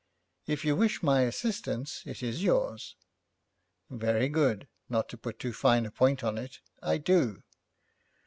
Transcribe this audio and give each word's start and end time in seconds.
'If 0.47 0.65
you 0.65 0.75
wish 0.75 1.03
my 1.03 1.21
assistance, 1.21 2.01
it 2.07 2.23
is 2.23 2.41
yours.' 2.43 2.95
'Very 3.91 4.29
good. 4.29 4.67
Not 4.89 5.09
to 5.09 5.17
put 5.19 5.37
too 5.37 5.53
fine 5.53 5.85
a 5.85 5.91
point 5.91 6.21
upon 6.23 6.39
it, 6.39 6.59
I 6.81 6.97
do.' 6.97 7.43